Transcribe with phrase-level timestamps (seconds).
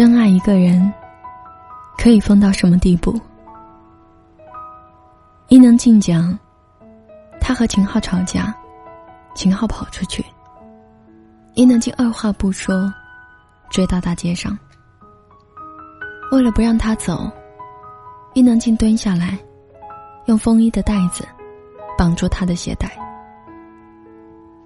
[0.00, 0.90] 真爱一个人，
[1.98, 3.20] 可以疯到什么地步？
[5.48, 6.38] 伊能静讲，
[7.38, 8.54] 他和秦昊吵架，
[9.34, 10.24] 秦昊跑出去，
[11.52, 12.90] 伊能静二话不说，
[13.68, 14.58] 追到大街上。
[16.32, 17.30] 为了不让他走，
[18.32, 19.38] 伊能静蹲下来，
[20.24, 21.28] 用风衣的带子
[21.98, 22.90] 绑住他的鞋带。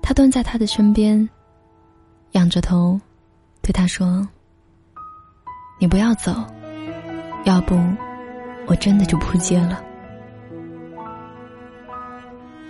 [0.01, 1.29] 他蹲在他的身边，
[2.35, 3.01] 仰着头，
[3.63, 4.25] 对他说。
[5.85, 6.33] 你不要走，
[7.45, 7.79] 要不
[8.67, 9.83] 我真的就扑街了。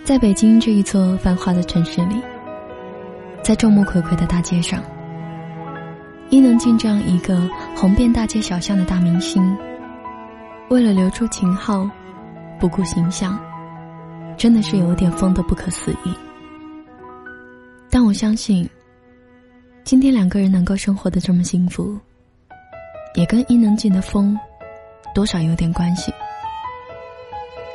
[0.02, 2.20] 在北京这一座繁华的城市里，
[3.40, 4.82] 在众目睽睽的大街上，
[6.28, 9.56] 伊能静这样一个红遍大街小巷的大明星，
[10.68, 11.88] 为了留住秦昊，
[12.58, 13.38] 不顾形象，
[14.36, 16.12] 真的是有点疯的不可思议。
[17.88, 18.68] 但我相信，
[19.84, 21.96] 今天两个人能够生活的这么幸福。
[23.14, 24.36] 也跟伊能静的风，
[25.14, 26.12] 多少有点关系。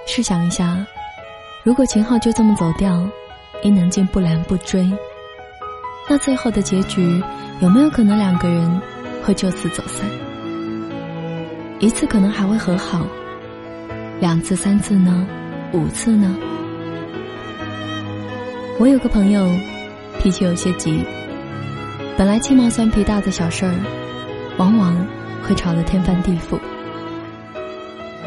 [0.06, 0.86] 试想一下，
[1.64, 3.08] 如果秦昊就这么走掉，
[3.64, 4.86] 伊能静不拦不追，
[6.10, 7.24] 那最后的结局
[7.62, 8.82] 有没有可能两个人
[9.24, 10.06] 会就此走散？
[11.80, 13.08] 一次可能还会和好，
[14.20, 15.26] 两次、三次呢？
[15.72, 16.36] 五次呢？
[18.78, 19.50] 我有个朋友，
[20.22, 21.02] 脾气有些急，
[22.18, 23.74] 本来鸡毛蒜皮大的小事儿，
[24.58, 24.94] 往往。
[25.44, 26.60] 会吵得天翻地覆。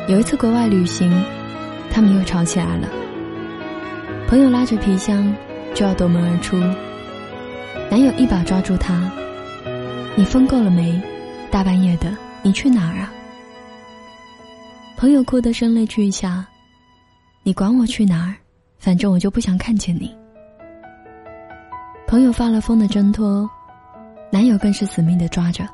[0.08, 1.10] 有一次国外旅行，
[1.90, 2.88] 他们又吵起来了。
[4.28, 5.34] 朋友拉着皮箱
[5.74, 6.56] 就要夺门而出，
[7.90, 9.10] 男友一把抓住他
[10.16, 11.00] ：“你疯够了没？
[11.50, 13.12] 大半夜的，你去哪儿啊？”
[14.96, 16.46] 朋友哭得声泪俱下
[17.44, 18.34] ：“你管我去哪儿？
[18.78, 20.14] 反正我就不想看见你。”
[22.08, 23.48] 朋友发了疯的挣脱，
[24.30, 25.64] 男友更是死命的抓着。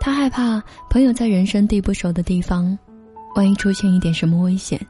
[0.00, 2.76] 他害怕朋友在人生地不熟的地方，
[3.34, 4.80] 万一出现一点什么危险，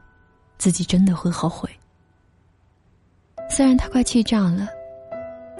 [0.57, 1.69] 自己真的会后悔。
[3.49, 4.67] 虽然他快气炸了，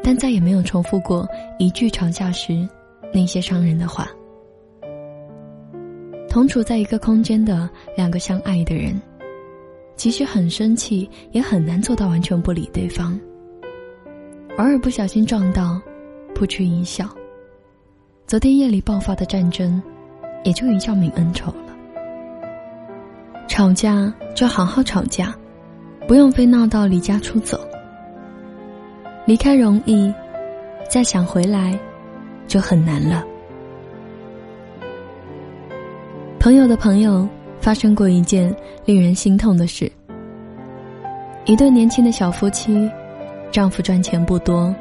[0.03, 2.67] 但再也没有重复过一句吵架时
[3.13, 4.07] 那些伤人的话。
[6.29, 9.01] 同处在一个空间的两个相爱的人，
[9.95, 13.19] 即使很生气，也很难做到完全不理对方。
[14.57, 15.81] 偶尔不小心撞到，
[16.35, 17.09] 扑哧一笑。
[18.29, 19.81] 昨天夜里爆发的战争，
[20.43, 21.73] 也就一笑泯恩仇了。
[23.47, 25.35] 吵架就好好吵架，
[26.07, 27.59] 不用非闹到离家出走。
[29.25, 30.13] 离开容易，
[30.87, 31.75] 再想回来，
[32.47, 33.25] 就很难了。
[36.39, 37.27] 朋友的朋友
[37.59, 39.91] 发生过一件令人心痛的事：
[41.45, 42.87] 一对年轻的小夫妻，
[43.51, 44.71] 丈夫赚钱不多，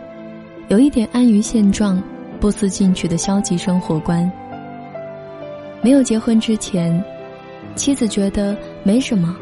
[0.69, 1.99] 有一点安于现状。
[2.41, 4.31] 不思进取的消极生活观。
[5.81, 7.03] 没有结婚之前，
[7.75, 9.37] 妻子觉得没什么，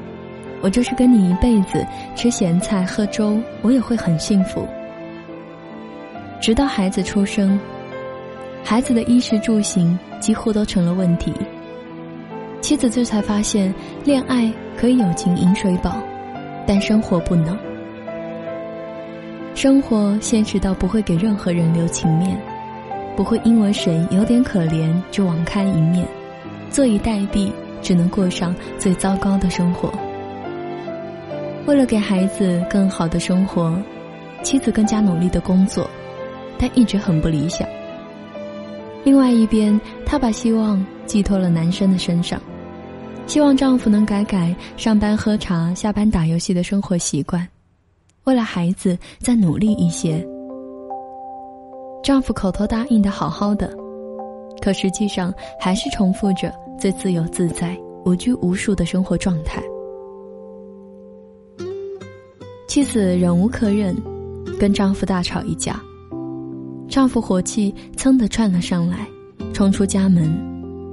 [0.61, 4.67] 我就是跟你一辈子吃咸菜喝粥，我也会很幸福。
[6.41, 7.59] 直到孩子出生，
[8.63, 11.33] 孩子的衣食住行几乎都成了问题。
[12.61, 13.73] 妻子这才发现，
[14.05, 15.97] 恋爱可以有情饮水饱，
[16.67, 17.57] 但生活不能。
[19.55, 22.39] 生活现实到不会给任何人留情面。
[23.17, 26.07] 不会因为谁有点可怜就网开一面，
[26.71, 27.51] 坐以待毙，
[27.81, 29.91] 只能过上最糟糕的生活。
[31.67, 33.77] 为了给孩子更好的生活，
[34.43, 35.89] 妻子更加努力的工作，
[36.59, 37.67] 但一直很不理想。
[39.03, 42.41] 另外一边，她把希望寄托了男生的身上，
[43.27, 47.49] 希望丈夫能改改上班喝茶、下班打游戏的生活习惯，
[48.25, 50.25] 为了孩子再努力一些。
[52.07, 53.69] 丈夫口头答应的好好的，
[54.63, 59.61] 可实际上还是重复着最自由自在、无拘无束的生活状态。
[62.69, 63.93] 妻子忍无可忍，
[64.57, 65.83] 跟丈夫大吵一架。
[66.89, 69.09] 丈夫火气噌的窜了上来，
[69.53, 70.33] 冲出家门，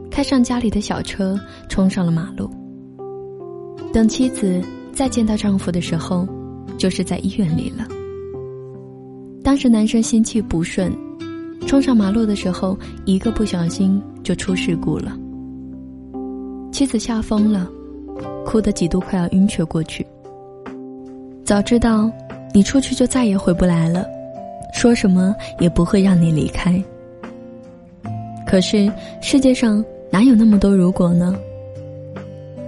[0.10, 1.40] 开上家里的小车，
[1.70, 2.50] 冲上了马路。
[3.94, 4.60] 等妻子
[4.92, 6.28] 再见到丈夫的时候，
[6.76, 7.86] 就是在医院里了。
[9.54, 10.92] 当时男生心气不顺，
[11.68, 15.16] 冲上马路的时候，一个不小心就出事故了。
[16.72, 17.70] 妻子吓疯了，
[18.48, 20.04] 哭得几度快要晕厥过去。
[21.46, 22.12] 早知道
[22.52, 24.08] 你出去就再也回不来了，
[24.74, 26.84] 说什么也不会让你离开。
[28.48, 28.92] 可是
[29.22, 31.36] 世界上哪有那么多如果呢？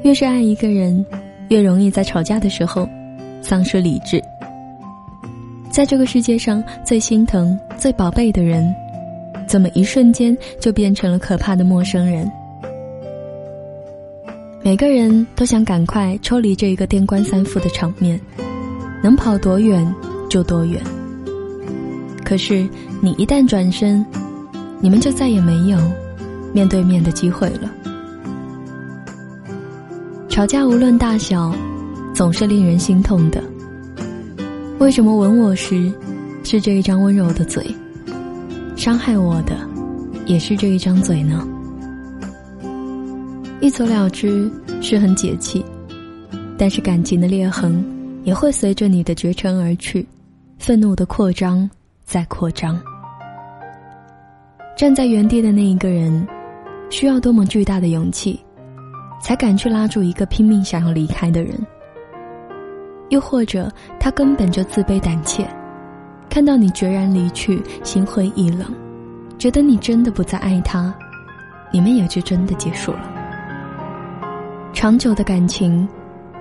[0.03, 1.03] 越是爱一个人，
[1.49, 2.87] 越容易在吵架的时候
[3.41, 4.21] 丧失理智。
[5.75, 8.74] 在这个世界上最心疼、最宝贝的人，
[9.45, 12.31] 怎么一瞬间就变成了可怕的陌生人？
[14.63, 18.18] 每个人都想赶快抽离这一个电光三伏的场面，
[19.04, 19.86] 能跑多远
[20.30, 20.81] 就多远。
[22.24, 22.66] 可是
[23.01, 24.06] 你一旦转身，
[24.80, 25.78] 你们就再也没有
[26.54, 27.69] 面对面的机会了。
[30.30, 31.54] 吵架无论大小，
[32.13, 33.44] 总是令人心痛的。
[34.77, 35.92] 为什么吻我时
[36.44, 37.66] 是这一张温柔的嘴，
[38.75, 39.57] 伤害我的
[40.25, 41.48] 也是这一张嘴呢？
[43.62, 44.51] 一走了之
[44.81, 45.63] 是很解气，
[46.57, 47.83] 但是感情的裂痕
[48.24, 50.06] 也会随着你的绝尘而去，
[50.60, 51.68] 愤怒的扩张
[52.04, 52.80] 再扩张。
[54.78, 56.28] 站在原地的那一个人，
[56.89, 58.39] 需要多么巨大的勇气，
[59.21, 61.57] 才敢去拉住一个拼命想要离开的人？
[63.10, 65.48] 又或者他根本就自卑胆怯，
[66.30, 68.68] 看到你决然离去，心灰意冷，
[69.38, 70.94] 觉得你真的不再爱他，
[71.72, 73.12] 你们也就真的结束了。
[74.74, 75.88] 长久的感情，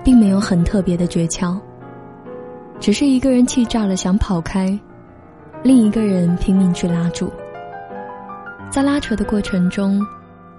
[0.03, 1.57] 并没有很特别的诀窍，
[2.79, 4.77] 只是一个人气炸了想跑开，
[5.63, 7.31] 另一个人拼命去拉住。
[8.69, 10.01] 在拉扯的过程中，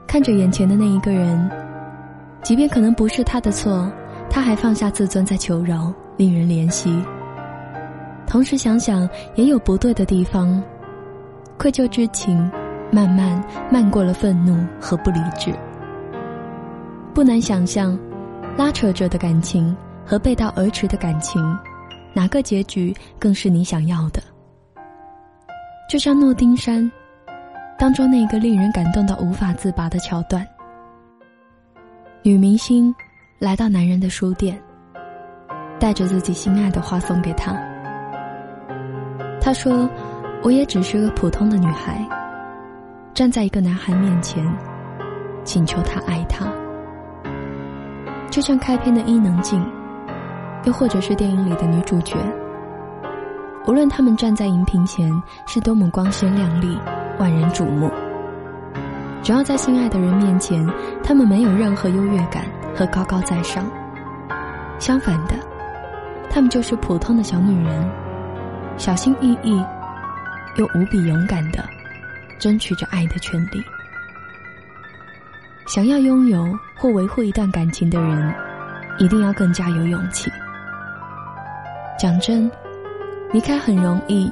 [0.07, 1.51] 看着眼前的那一个人，
[2.43, 3.91] 即便可能不是他的错，
[4.37, 7.03] 他还放下自尊在求饶，令人怜惜。
[8.27, 10.63] 同时想想也有不对的地方，
[11.57, 12.37] 愧疚之情
[12.93, 13.43] 慢慢
[13.73, 15.55] 漫过了愤怒和不理智。
[17.15, 17.99] 不难想象，
[18.59, 19.75] 拉扯着的感情
[20.05, 21.43] 和背道而驰的感情，
[22.13, 24.23] 哪个结局更是你想要的？
[25.89, 26.93] 就像诺丁山
[27.79, 30.47] 当中那个令人感动到无法自拔的桥段：
[32.21, 32.95] 女明星
[33.39, 34.59] 来到男人的书店，
[35.79, 37.55] 带着自己心爱的花送给他。
[39.39, 39.87] 他说
[40.43, 42.03] ：“我也只是个普通的女孩，
[43.13, 44.43] 站在一个男孩面前，
[45.45, 46.47] 请求他爱她。”
[48.33, 49.63] 就像开篇的伊能静，
[50.65, 52.17] 又或者是电影里的女主角，
[53.67, 55.13] 无论他们站在荧屏前
[55.47, 56.79] 是多么光鲜亮丽、
[57.19, 57.91] 万人瞩目，
[59.23, 60.65] 只要在心爱的人面前，
[61.03, 63.65] 他们没有任何优越感和高高在上。
[64.79, 65.35] 相反的，
[66.31, 67.91] 他们就是普通的小女人，
[68.77, 69.65] 小心翼翼，
[70.57, 71.65] 又无比勇敢的，
[72.39, 73.63] 争取着爱的权利。
[75.67, 76.47] 想要拥有
[76.77, 78.35] 或维护一段感情的人，
[78.99, 80.31] 一定要更加有勇气。
[81.99, 82.49] 讲真，
[83.33, 84.31] 离开很容易，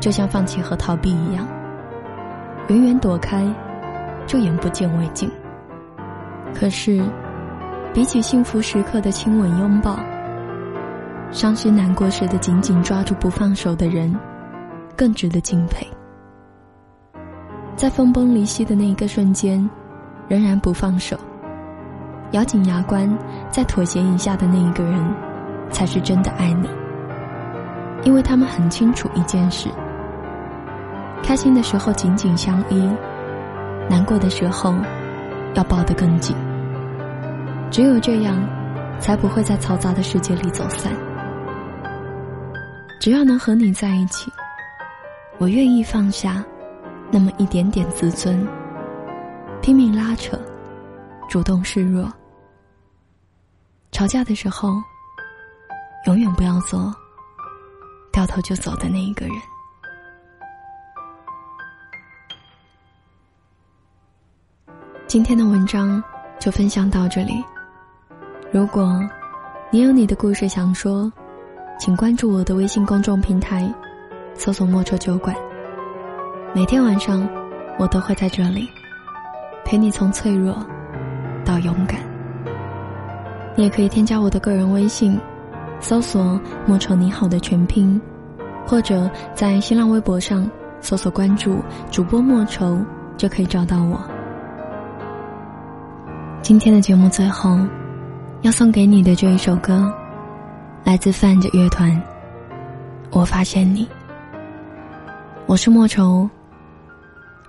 [0.00, 1.46] 就像放弃和逃避一样，
[2.68, 3.46] 远远躲开，
[4.30, 5.28] 就眼不见为净。
[6.54, 7.02] 可是，
[7.92, 9.98] 比起幸福时刻的亲吻拥抱，
[11.32, 14.16] 伤心难过时的紧紧抓住不放手的人，
[14.94, 15.84] 更值得敬佩。
[17.74, 19.68] 在分崩离析的那一个瞬间。
[20.28, 21.18] 仍然不放手，
[22.30, 23.18] 咬紧牙关，
[23.50, 25.04] 再妥协一下的那一个人，
[25.72, 26.68] 才是真的爱你。
[28.04, 29.68] 因为他们很清楚一件事：
[31.20, 32.88] 开心的时候紧紧相依，
[33.90, 34.72] 难过的时候
[35.54, 36.36] 要抱得更紧。
[37.70, 38.40] 只有这样，
[39.00, 40.92] 才不会在嘈杂的世界里走散。
[43.00, 44.30] 只要能和你在一起，
[45.38, 46.44] 我愿意放下
[47.10, 48.46] 那么一点点自尊。
[49.60, 50.38] 拼命拉扯，
[51.28, 52.10] 主动示弱。
[53.90, 54.70] 吵架的时候，
[56.06, 56.94] 永远不要做
[58.12, 59.34] 掉头就走的那一个人。
[65.10, 66.00] 今天的文章
[66.38, 67.32] 就分享到这里。
[68.52, 68.96] 如果
[69.68, 71.12] 你有你的故事想说，
[71.80, 73.68] 请关注我的微信公众平台，
[74.34, 75.34] 搜索“莫愁酒馆”。
[76.54, 77.28] 每天晚上，
[77.76, 78.68] 我都会在这里。
[79.64, 80.64] 陪你从脆弱
[81.44, 81.98] 到勇敢。
[83.56, 85.18] 你也可以添加我的个人微信，
[85.80, 88.00] 搜索“莫愁你好”的全拼，
[88.64, 90.48] 或者在新浪微博上
[90.80, 91.58] 搜索关注
[91.90, 92.78] 主播莫愁，
[93.16, 94.00] 就可以找到我。
[96.50, 97.60] 今天的节目最后
[98.42, 99.88] 要送给你的这一首歌，
[100.82, 102.02] 来自范着乐团。
[103.12, 103.86] 我发现你，
[105.46, 106.28] 我是莫愁，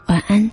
[0.05, 0.51] 晚安。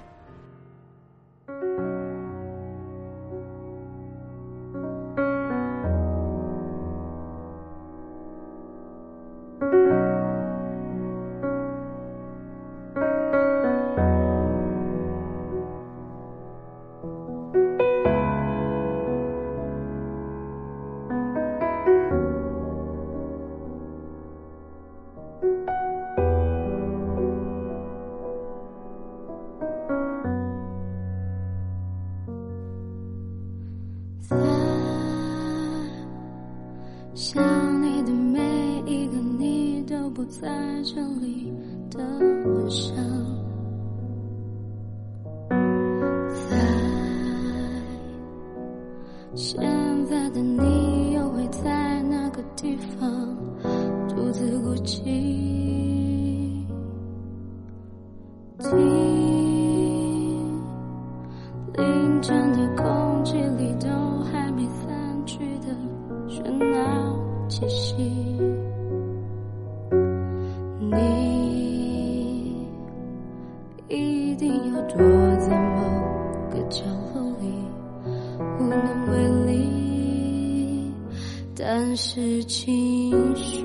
[81.60, 83.64] 但是情绪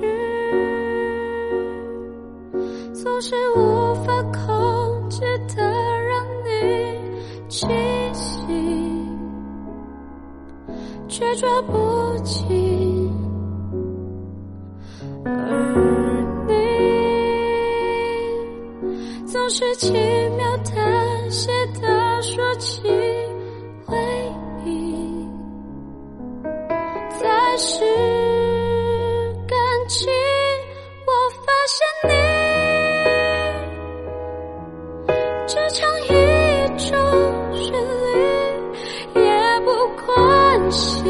[2.92, 5.20] 总是无法控制
[5.54, 6.50] 的让你
[7.48, 7.68] 清
[8.12, 9.08] 醒，
[11.06, 13.12] 却抓不紧。
[15.24, 15.30] 而
[16.48, 16.52] 你
[19.24, 19.92] 总是轻
[20.36, 20.43] 描
[27.58, 27.84] 是
[29.46, 29.56] 感
[29.88, 30.12] 情。
[31.06, 31.12] 我
[31.44, 32.12] 发现你
[35.46, 36.08] 只唱一
[36.78, 36.90] 种
[37.54, 37.72] 旋
[38.14, 38.16] 律，
[39.14, 39.20] 也
[39.64, 39.68] 不
[40.04, 41.04] 关心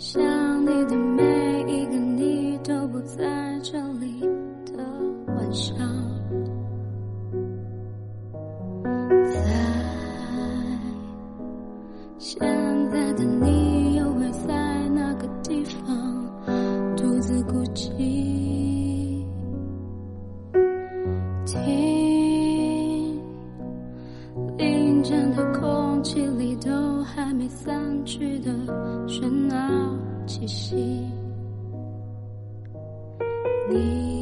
[0.00, 0.18] 想
[0.62, 1.22] 你的每
[1.68, 4.18] 一个你都不在这里
[4.74, 4.82] 的
[5.26, 5.76] 晚上。
[9.26, 9.38] 在
[12.16, 12.40] 现
[12.90, 15.76] 在的你又会在哪个地方？
[16.96, 19.22] 独自孤寂？
[21.44, 23.20] 听，
[24.56, 28.50] 凌晨的空气里都还没散去的
[29.06, 29.79] 喧闹。
[30.30, 30.76] 气息。
[33.68, 34.19] 你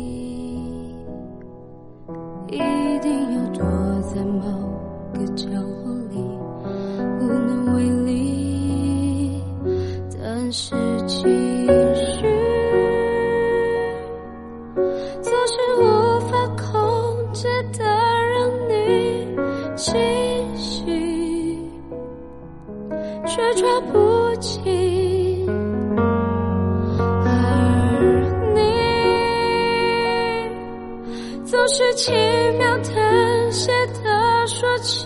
[31.71, 32.15] 是轻
[32.57, 33.71] 描淡写
[34.03, 35.05] 的说起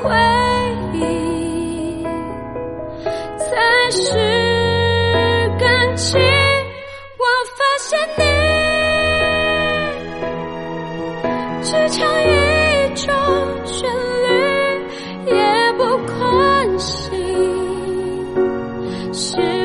[0.00, 0.08] 回
[0.94, 2.04] 忆
[3.36, 4.06] 才是
[5.58, 6.20] 感情
[7.18, 7.24] 我
[7.56, 8.22] 发现你
[11.64, 12.24] 只唱一
[12.94, 13.12] 种
[13.66, 13.90] 旋
[14.22, 14.28] 律
[15.26, 17.10] 也不关心。
[19.12, 19.57] 是